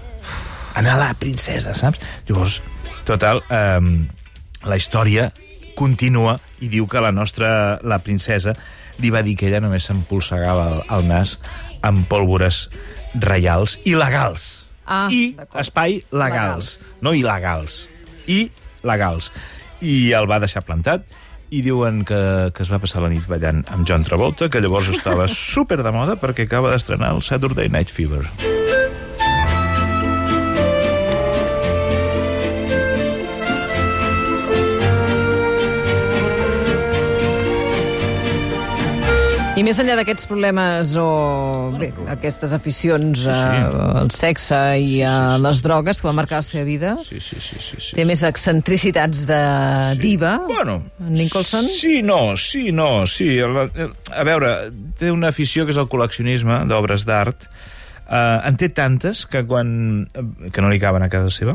Anar 0.75 0.97
a 0.97 1.03
la 1.03 1.15
princesa, 1.21 1.75
saps? 1.77 2.01
Llavors, 2.27 2.63
total, 3.07 3.45
eh, 3.53 3.81
la 4.65 4.81
història 4.81 5.29
continua 5.77 6.39
i 6.63 6.71
diu 6.73 6.89
que 6.89 7.03
la 7.03 7.13
nostra, 7.13 7.79
la 7.85 8.01
princesa, 8.01 8.55
li 9.03 9.11
va 9.11 9.25
dir 9.27 9.35
que 9.37 9.49
ella 9.51 9.61
només 9.63 9.89
s'empolsegava 9.89 10.69
el, 10.71 10.83
el 10.97 11.09
nas 11.11 11.37
amb 11.85 12.07
pólvores 12.11 12.69
reials 13.15 13.79
i 13.85 13.95
legals. 13.99 14.65
Ah, 14.85 15.09
I 15.13 15.35
espai 15.61 16.03
legals. 16.13 16.91
No 17.05 17.15
il·legals. 17.17 17.85
I 18.29 18.49
legals. 18.85 19.31
I 19.85 20.13
el 20.17 20.29
va 20.29 20.41
deixar 20.43 20.65
plantat 20.67 21.07
i 21.55 21.63
diuen 21.63 22.03
que, 22.09 22.51
que 22.57 22.65
es 22.65 22.73
va 22.73 22.81
passar 22.83 23.05
la 23.05 23.13
nit 23.13 23.29
ballant 23.31 23.63
amb 23.73 23.87
John 23.89 24.05
Travolta, 24.05 24.51
que 24.51 24.65
llavors 24.65 24.91
estava 24.93 25.29
super 25.49 25.83
de 25.85 25.95
moda 25.95 26.19
perquè 26.21 26.49
acaba 26.49 26.73
d'estrenar 26.75 27.15
el 27.15 27.25
Saturday 27.25 27.71
Night 27.73 27.93
Fever. 27.93 28.25
I 39.55 39.63
més 39.63 39.79
enllà 39.79 39.95
d'aquests 39.95 40.27
problemes 40.27 40.97
o 40.99 41.05
bé, 41.79 41.93
aquestes 42.11 42.51
aficions 42.57 43.21
Sí, 43.23 43.31
sí. 43.31 43.61
al 44.01 44.09
sexe 44.11 44.57
i 44.81 44.89
Sí, 44.89 44.97
sí, 44.97 45.03
a 45.07 45.37
sí. 45.37 45.43
les 45.45 45.61
drogues 45.63 46.01
que 46.03 46.09
va 46.09 46.15
marcar 46.17 46.41
la 46.41 46.47
seva 46.47 46.65
vida, 46.67 46.97
Sí, 47.05 47.21
sí, 47.23 47.39
sí, 47.39 47.61
sí. 47.63 47.77
sí. 47.79 47.95
té 47.95 48.03
més 48.09 48.25
excentricitats 48.27 49.23
de 49.31 49.39
diva, 50.03 50.33
Bueno, 50.49 50.81
Nicholson? 50.99 51.69
Sí, 51.71 52.01
no, 52.03 52.37
sí, 52.37 52.73
no, 52.73 53.07
sí. 53.07 53.39
A 53.39 54.25
veure, 54.27 54.73
té 54.99 55.13
una 55.15 55.31
afició 55.31 55.65
que 55.69 55.71
és 55.77 55.79
el 55.79 55.87
col·leccionisme 55.87 56.65
d'obres 56.67 57.07
d'art. 57.07 57.47
Uh, 58.05 58.43
en 58.45 58.59
té 58.61 58.69
tantes 58.75 59.23
que 59.31 59.45
quan 59.49 60.09
que 60.53 60.61
no 60.61 60.69
li 60.69 60.81
caben 60.83 61.07
a 61.07 61.09
casa 61.09 61.31
seva. 61.33 61.55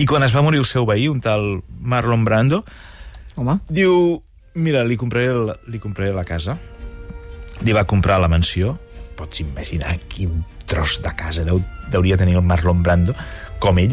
I 0.00 0.06
quan 0.08 0.24
es 0.24 0.32
va 0.34 0.40
morir 0.42 0.58
el 0.64 0.66
seu 0.66 0.86
veí, 0.88 1.04
un 1.08 1.20
tal 1.20 1.60
Marlon 1.80 2.24
Brando, 2.24 2.64
Home, 3.36 3.60
diu, 3.68 4.22
mira, 4.56 4.82
li 4.88 4.96
compraré, 4.98 5.30
la, 5.36 5.54
li 5.70 5.78
compraré 5.78 6.12
la 6.16 6.24
casa. 6.24 6.56
Li 7.66 7.72
va 7.76 7.84
comprar 7.84 8.18
la 8.22 8.28
mansió. 8.32 8.76
Pots 9.18 9.40
imaginar 9.42 9.98
quin 10.08 10.44
tros 10.70 11.00
de 11.02 11.10
casa 11.18 11.44
deu, 11.44 11.60
deuria 11.92 12.16
tenir 12.16 12.36
el 12.38 12.42
Marlon 12.46 12.82
Brando, 12.82 13.12
com 13.60 13.78
ell. 13.82 13.92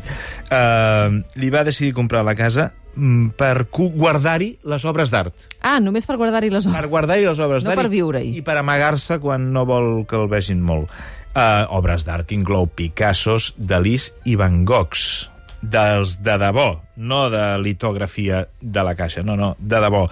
Uh, 0.52 1.20
li 1.36 1.50
va 1.52 1.66
decidir 1.68 1.92
comprar 1.98 2.22
la 2.24 2.36
casa 2.38 2.70
mm, 2.96 3.34
per 3.36 3.66
guardar-hi 3.74 4.54
les 4.64 4.86
obres 4.86 5.12
d'art. 5.12 5.48
ah, 5.62 5.80
només 5.84 6.06
per 6.06 6.16
guardar-hi 6.18 6.50
les 6.54 6.66
Per 6.68 6.74
obres. 6.78 6.90
guardar-hi 6.90 7.26
les 7.26 7.40
obres 7.40 7.64
No 7.66 7.72
d'art. 7.72 7.82
per 7.82 7.90
i- 7.90 7.96
viure-hi. 7.98 8.36
I 8.38 8.42
per 8.42 8.58
amagar-se 8.62 9.20
quan 9.20 9.52
no 9.52 9.66
vol 9.66 10.06
que 10.08 10.16
el 10.16 10.28
vegin 10.30 10.62
molt. 10.62 10.90
Uh, 11.38 11.68
obres 11.70 12.06
d'art 12.06 12.26
que 12.26 12.34
inclou 12.36 12.68
Picassos, 12.68 13.54
Dalís 13.58 14.14
i 14.26 14.36
Van 14.36 14.64
Goghs. 14.66 15.30
Dels 15.62 16.22
de 16.24 16.38
debò, 16.38 16.80
no 16.96 17.30
de 17.30 17.58
litografia 17.60 18.48
de 18.62 18.84
la 18.84 18.96
caixa, 18.96 19.24
no, 19.24 19.36
no, 19.36 19.56
de 19.60 19.80
debò. 19.82 20.06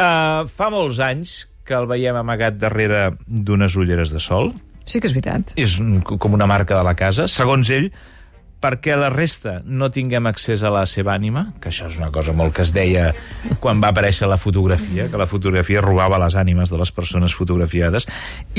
Uh, 0.00 0.46
fa 0.48 0.70
molts 0.72 0.98
anys 1.00 1.48
que 1.70 1.78
el 1.78 1.86
veiem 1.90 2.18
amagat 2.18 2.58
darrere 2.58 3.12
d'unes 3.26 3.78
ulleres 3.78 4.10
de 4.10 4.22
sol. 4.22 4.50
Sí 4.90 4.98
que 4.98 5.06
és 5.06 5.14
veritat. 5.14 5.54
És 5.60 5.76
com 5.78 6.34
una 6.34 6.48
marca 6.50 6.74
de 6.74 6.82
la 6.86 6.96
casa, 6.98 7.28
segons 7.30 7.70
ell, 7.70 7.92
perquè 8.60 8.94
la 8.98 9.08
resta 9.10 9.60
no 9.64 9.88
tinguem 9.92 10.28
accés 10.28 10.62
a 10.62 10.70
la 10.72 10.84
seva 10.88 11.14
ànima, 11.16 11.46
que 11.60 11.70
això 11.72 11.88
és 11.88 11.96
una 11.98 12.10
cosa 12.12 12.34
molt 12.36 12.54
que 12.56 12.64
es 12.66 12.74
deia 12.76 13.10
quan 13.62 13.80
va 13.80 13.90
aparèixer 13.94 14.28
la 14.28 14.38
fotografia, 14.40 15.08
que 15.08 15.20
la 15.20 15.28
fotografia 15.30 15.82
robava 15.84 16.20
les 16.20 16.36
ànimes 16.36 16.72
de 16.72 16.80
les 16.80 16.92
persones 16.92 17.34
fotografiades, 17.36 18.06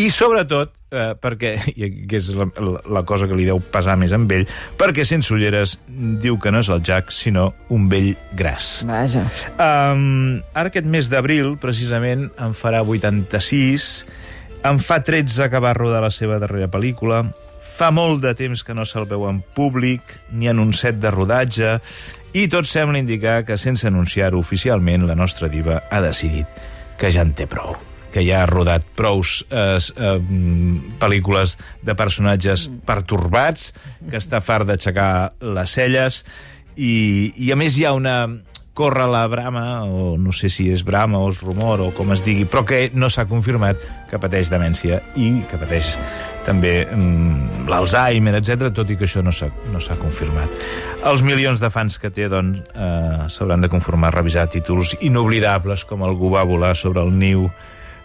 i 0.02 0.10
sobretot, 0.14 0.74
eh, 0.90 1.12
perquè, 1.22 1.54
i 1.76 1.92
que 2.10 2.18
és 2.18 2.32
la, 2.38 2.50
la, 2.58 2.82
la 2.98 3.04
cosa 3.08 3.30
que 3.30 3.38
li 3.38 3.46
deu 3.48 3.62
pesar 3.74 3.98
més 4.02 4.16
amb 4.18 4.32
ell, 4.34 4.48
perquè 4.80 5.06
sense 5.08 5.34
ulleres 5.36 5.78
diu 5.88 6.40
que 6.42 6.54
no 6.54 6.64
és 6.66 6.72
el 6.74 6.82
Jack, 6.82 7.14
sinó 7.14 7.52
un 7.70 7.86
vell 7.92 8.16
gras. 8.38 8.82
Vaja. 8.90 9.28
Um, 9.54 10.42
ara 10.58 10.74
aquest 10.74 10.90
mes 10.90 11.12
d'abril, 11.14 11.56
precisament, 11.62 12.32
en 12.42 12.58
farà 12.58 12.82
86, 12.82 13.92
en 14.66 14.82
fa 14.82 15.00
13 15.06 15.50
que 15.50 15.62
va 15.62 15.78
rodar 15.78 16.02
la 16.04 16.12
seva 16.14 16.42
darrera 16.42 16.70
pel·lícula, 16.74 17.24
fa 17.62 17.92
molt 17.94 18.24
de 18.26 18.34
temps 18.38 18.64
que 18.66 18.76
no 18.78 18.86
se'l 18.88 19.08
veu 19.10 19.28
en 19.30 19.42
públic, 19.56 20.02
ni 20.34 20.50
en 20.52 20.60
un 20.60 20.74
set 20.74 21.00
de 21.02 21.12
rodatge, 21.14 21.78
i 22.34 22.48
tot 22.52 22.68
sembla 22.68 23.00
indicar 23.02 23.42
que, 23.46 23.58
sense 23.60 23.88
anunciar-ho 23.88 24.40
oficialment, 24.40 25.06
la 25.08 25.18
nostra 25.20 25.50
diva 25.52 25.84
ha 25.92 26.02
decidit 26.04 26.62
que 27.00 27.12
ja 27.12 27.26
en 27.26 27.34
té 27.38 27.48
prou 27.50 27.78
que 28.12 28.26
ja 28.28 28.42
ha 28.44 28.48
rodat 28.50 28.84
prous 29.00 29.40
eh, 29.48 29.80
eh, 29.80 30.18
mm, 30.20 30.98
pel·lícules 31.00 31.56
de 31.82 31.96
personatges 31.96 32.68
pertorbats, 32.84 33.72
que 34.10 34.20
està 34.20 34.42
fart 34.44 34.68
d'aixecar 34.68 35.34
les 35.40 35.76
celles, 35.80 36.22
i, 36.76 37.32
i 37.40 37.52
a 37.52 37.58
més 37.60 37.78
hi 37.80 37.88
ha 37.88 37.96
una 37.96 38.18
corre 38.74 39.06
la 39.08 39.26
brama, 39.28 39.84
o 39.84 40.18
no 40.18 40.32
sé 40.32 40.48
si 40.50 40.70
és 40.72 40.84
brama 40.88 41.20
o 41.20 41.28
és 41.30 41.42
rumor 41.44 41.82
o 41.84 41.90
com 41.96 42.14
es 42.16 42.24
digui, 42.24 42.46
però 42.48 42.64
que 42.68 42.86
no 42.96 43.10
s'ha 43.12 43.26
confirmat 43.28 43.82
que 44.08 44.20
pateix 44.22 44.48
demència 44.52 45.02
i 45.20 45.42
que 45.50 45.60
pateix 45.60 45.98
també 46.48 46.86
mm, 46.86 47.68
l'Alzheimer, 47.70 48.38
etc, 48.40 48.72
tot 48.76 48.90
i 48.90 48.98
que 49.00 49.10
això 49.10 49.24
no 49.26 49.34
s'ha 49.36 49.52
no 49.72 49.82
confirmat. 50.00 50.56
Els 51.04 51.24
milions 51.26 51.60
de 51.60 51.70
fans 51.74 52.00
que 52.00 52.14
té, 52.16 52.30
doncs, 52.32 52.64
eh, 52.72 53.28
s'hauran 53.28 53.62
de 53.62 53.70
conformar 53.70 54.14
a 54.14 54.18
revisar 54.18 54.48
títols 54.50 54.96
inoblidables 55.02 55.84
com 55.86 56.08
Algú 56.08 56.32
va 56.32 56.48
volar 56.48 56.74
sobre 56.80 57.04
el 57.04 57.12
niu 57.12 57.50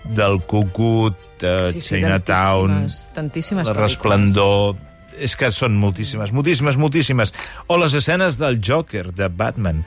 del 0.04 0.40
Cucut, 0.42 1.16
eh, 1.42 1.72
Sí, 1.72 1.80
sí, 1.80 1.94
Chinatown, 1.94 2.82
tantíssimes, 2.82 3.14
tantíssimes 3.14 3.70
la. 3.70 3.78
Resplendor... 3.80 4.76
És 5.16 5.32
que 5.32 5.48
són 5.48 5.78
moltíssimes, 5.80 6.28
moltíssimes, 6.36 6.76
moltíssimes. 6.76 7.30
O 7.72 7.78
les 7.80 7.94
escenes 7.96 8.36
del 8.36 8.58
Joker, 8.60 9.14
de 9.16 9.30
Batman, 9.32 9.78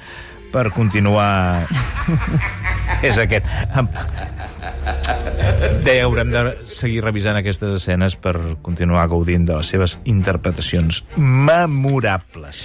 per 0.54 0.70
continuar... 0.76 1.66
és 3.06 3.18
aquest. 3.22 3.46
Deia, 5.86 6.04
haurem 6.06 6.32
de 6.34 6.42
seguir 6.70 7.04
revisant 7.06 7.38
aquestes 7.40 7.76
escenes 7.78 8.16
per 8.20 8.36
continuar 8.66 9.06
gaudint 9.12 9.46
de 9.48 9.56
les 9.60 9.70
seves 9.72 9.98
interpretacions 10.10 11.04
memorables. 11.16 12.64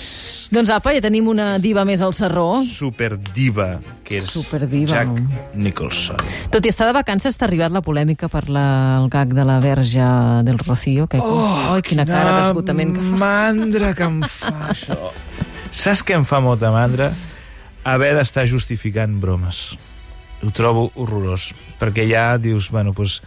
Doncs 0.54 0.70
apa, 0.74 0.92
ja 0.96 1.02
tenim 1.04 1.28
una 1.30 1.54
diva 1.62 1.84
més 1.88 2.02
al 2.04 2.14
Serró. 2.16 2.62
Superdiva, 2.68 3.78
que 4.06 4.18
és 4.20 4.30
Superdiva. 4.30 4.90
Jack 4.94 5.54
Nicholson. 5.58 6.20
Tot 6.54 6.66
i 6.66 6.72
estar 6.72 6.88
de 6.90 6.96
vacances, 6.96 7.38
t'ha 7.38 7.48
arribat 7.48 7.74
la 7.74 7.82
polèmica 7.84 8.28
per 8.32 8.46
la, 8.52 8.66
el 9.02 9.10
gag 9.12 9.34
de 9.36 9.46
la 9.46 9.60
verge 9.64 10.08
del 10.46 10.58
Rocío. 10.62 11.06
Que... 11.10 11.20
Oh, 11.22 11.78
quina 11.84 12.06
cara 12.08 12.40
d'esgotament 12.40 12.96
que 12.98 13.04
fa. 13.04 13.20
mandra 13.22 13.94
que 13.96 14.08
em 14.08 14.20
fa 14.26 14.54
això. 14.74 15.12
Saps 15.74 16.04
què 16.06 16.14
em 16.14 16.26
fa 16.26 16.38
molta 16.42 16.70
mandra? 16.74 17.10
Haver 17.84 18.14
d'estar 18.16 18.46
justificant 18.48 19.20
bromes. 19.20 19.74
Ho 20.44 20.50
trobo 20.54 20.88
horrorós. 20.96 21.52
Perquè 21.80 22.08
ja 22.08 22.34
dius, 22.40 22.70
bueno, 22.72 22.94
doncs, 22.96 23.20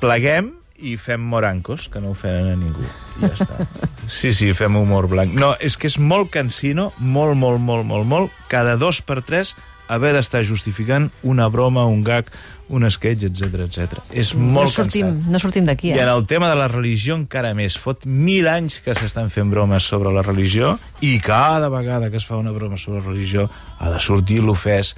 pleguem 0.00 0.50
i 0.82 0.96
fem 0.98 1.22
morancos, 1.22 1.86
que 1.88 2.00
no 2.02 2.10
ofenen 2.16 2.48
a 2.50 2.56
ningú. 2.58 2.86
I 3.20 3.28
ja 3.28 3.34
està. 3.36 3.66
Sí, 4.12 4.32
sí, 4.34 4.50
fem 4.52 4.74
humor 4.76 5.06
blanc. 5.08 5.32
No, 5.38 5.52
és 5.62 5.78
que 5.78 5.86
és 5.88 5.94
molt 6.02 6.32
cansino, 6.34 6.90
molt, 6.98 7.36
molt, 7.38 7.62
molt, 7.62 7.86
molt, 7.86 8.08
molt, 8.08 8.40
cada 8.50 8.74
dos 8.76 8.98
per 9.06 9.20
tres 9.22 9.54
haver 9.88 10.12
d'estar 10.16 10.42
justificant 10.46 11.10
una 11.22 11.48
broma, 11.52 11.84
un 11.86 12.02
gag, 12.04 12.28
un 12.72 12.86
sketch, 12.90 13.26
etc 13.28 13.66
etc. 13.66 14.00
És 14.10 14.32
No 14.34 14.46
molt 14.54 14.72
sortim, 14.72 15.06
cansat. 15.06 15.30
no 15.30 15.40
sortim 15.42 15.66
d'aquí, 15.68 15.90
I 15.92 15.98
en 15.98 16.08
eh? 16.08 16.14
el 16.14 16.26
tema 16.26 16.48
de 16.48 16.56
la 16.56 16.68
religió 16.68 17.16
encara 17.18 17.52
més. 17.54 17.76
Fot 17.76 18.06
mil 18.06 18.48
anys 18.48 18.80
que 18.80 18.94
s'estan 18.96 19.30
fent 19.30 19.50
bromes 19.52 19.84
sobre 19.84 20.12
la 20.12 20.22
religió 20.22 20.78
i 21.00 21.18
cada 21.20 21.68
vegada 21.68 22.10
que 22.10 22.16
es 22.16 22.26
fa 22.26 22.36
una 22.40 22.52
broma 22.52 22.76
sobre 22.76 23.00
la 23.00 23.06
religió 23.06 23.50
ha 23.78 23.90
de 23.90 24.00
sortir 24.00 24.40
l'ofès, 24.42 24.94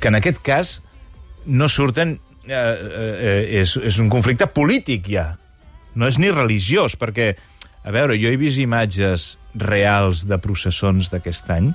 que 0.00 0.08
en 0.08 0.18
aquest 0.18 0.42
cas 0.42 0.82
no 1.46 1.68
surten... 1.68 2.18
Eh, 2.46 2.54
eh, 2.54 3.14
eh, 3.26 3.60
és, 3.60 3.72
és 3.82 3.96
un 3.98 4.06
conflicte 4.06 4.46
polític 4.46 5.08
ja, 5.10 5.32
no 5.98 6.06
és 6.06 6.18
ni 6.22 6.30
religiós, 6.30 6.94
perquè 6.94 7.34
A 7.86 7.92
veure, 7.94 8.16
jo 8.18 8.32
he 8.32 8.38
vist 8.38 8.58
imatges 8.58 9.36
reals 9.54 10.24
de 10.26 10.40
processons 10.42 11.06
d'aquest 11.12 11.46
any 11.54 11.68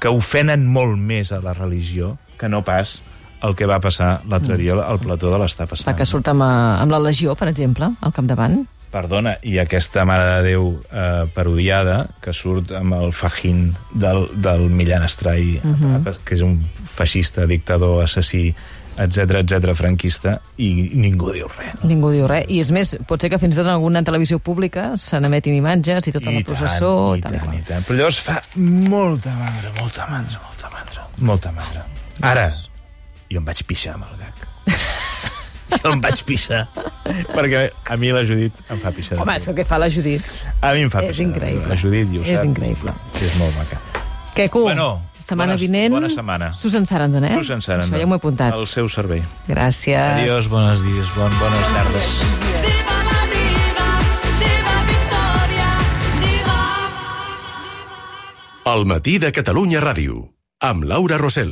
que 0.00 0.08
ofenen 0.08 0.66
molt 0.66 0.98
més 0.98 1.30
a 1.32 1.40
la 1.44 1.54
religió 1.54 2.16
que 2.40 2.48
no 2.48 2.64
pas 2.64 3.02
el 3.44 3.54
que 3.56 3.68
va 3.68 3.80
passar 3.80 4.20
l'altre 4.28 4.56
dia 4.60 4.74
al 4.80 5.00
plató 5.00 5.30
de 5.32 5.38
l'Està 5.40 5.64
La 5.64 5.70
passant. 5.70 5.96
que 5.96 6.04
surt 6.04 6.28
amb, 6.28 6.42
eh, 6.42 6.82
amb 6.82 6.92
la 6.92 6.98
Legió, 6.98 7.34
per 7.36 7.48
exemple, 7.48 7.88
al 8.00 8.12
capdavant. 8.12 8.66
Perdona, 8.90 9.36
i 9.46 9.58
aquesta 9.62 10.04
Mare 10.04 10.24
de 10.26 10.50
Déu 10.50 10.82
eh, 10.90 11.26
parodiada, 11.34 12.08
que 12.20 12.32
surt 12.34 12.72
amb 12.74 12.96
el 12.98 13.12
fajín 13.12 13.76
del, 13.94 14.26
del 14.34 14.68
Millán 14.68 15.04
Estrai, 15.04 15.60
uh 15.62 15.62
-huh. 15.62 16.16
que 16.24 16.34
és 16.34 16.42
un 16.42 16.60
feixista, 16.64 17.46
dictador, 17.46 18.02
assassí, 18.02 18.54
etc 18.98 19.38
etc 19.42 19.74
franquista, 19.78 20.40
i 20.58 20.90
ningú 20.94 21.32
diu 21.32 21.46
res. 21.56 21.74
No? 21.80 21.88
Ningú 21.88 22.10
diu 22.12 22.26
res. 22.28 22.46
I 22.48 22.60
és 22.60 22.70
més, 22.74 22.94
pot 23.08 23.20
ser 23.22 23.30
que 23.30 23.38
fins 23.38 23.54
i 23.54 23.58
tot 23.60 23.66
en 23.66 23.72
alguna 23.76 24.02
televisió 24.04 24.38
pública 24.38 24.90
se 25.00 25.20
n'emetin 25.20 25.54
imatges 25.56 26.08
i 26.10 26.12
tota 26.12 26.30
la 26.34 26.42
processó... 26.46 26.92
i 27.16 27.22
tal 27.24 27.32
tant, 27.38 27.44
qual. 27.46 27.58
i 27.58 27.62
tant. 27.68 27.84
Però 27.86 27.96
llavors 28.00 28.18
fa 28.24 28.40
molta 28.56 29.30
mandra, 29.38 29.72
molta 29.80 30.06
mandra, 30.10 30.40
molta 30.46 30.72
mandra. 30.74 31.06
Molta 31.18 31.52
mandra. 31.56 31.84
Ara, 32.20 32.48
jo 33.30 33.38
em 33.40 33.44
vaig 33.46 33.62
pixar 33.68 33.94
amb 33.94 34.04
el 34.10 34.18
gag. 34.24 34.46
jo 35.82 35.92
em 35.94 36.00
vaig 36.04 36.22
pixar. 36.26 36.66
Perquè 37.32 37.62
a 37.90 37.96
mi 38.00 38.10
la 38.14 38.22
Judit 38.26 38.58
em 38.70 38.80
fa 38.82 38.92
pixar. 38.94 39.18
Home, 39.22 39.36
és 39.40 39.46
el 39.48 39.56
que 39.56 39.64
fa 39.68 39.78
la 39.80 39.88
Judit. 39.92 40.26
A 40.60 40.74
mi 40.76 40.84
em 40.86 40.90
fa 40.92 41.00
és 41.06 41.14
pixar. 41.14 41.28
increïble. 41.30 41.68
La 41.70 41.78
Judit, 41.80 42.10
i 42.12 42.18
ho 42.20 42.24
És 42.26 42.36
sap. 42.40 42.48
increïble. 42.50 42.92
És 43.20 43.36
molt 43.40 43.56
maca. 43.56 43.80
Queco, 44.34 44.62
Bueno, 44.68 44.90
setmana 45.30 45.54
bona- 45.54 45.62
vinent... 45.64 45.94
bona 45.94 46.10
setmana. 46.12 46.50
Susan 46.52 46.84
Sarandon, 46.86 47.24
eh? 47.30 47.34
Susan 47.38 47.62
Sarandon. 47.64 47.94
Això 47.94 48.02
ja 48.02 48.06
m'ho 48.10 48.18
he 48.18 48.22
apuntat. 48.22 48.52
Al 48.58 48.66
seu 48.68 48.88
servei. 48.92 49.22
Gràcies. 49.48 49.96
Adiós, 49.96 50.50
bones 50.52 50.82
dies, 50.84 51.08
bon, 51.16 51.32
bones 51.40 51.72
tardes. 51.78 52.20
Viva 52.66 52.98
la 53.08 53.22
diva, 53.32 53.88
diva 54.44 54.76
Victòria, 54.92 55.70
diva. 56.20 56.60
El 58.76 58.84
matí 58.86 59.16
de 59.18 59.32
Catalunya 59.32 59.80
Ràdio, 59.80 60.28
amb 60.60 60.84
Laura 60.84 61.16
Rossell. 61.18 61.48